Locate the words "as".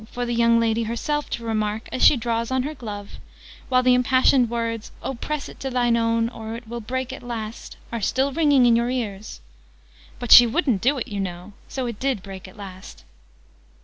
1.91-2.03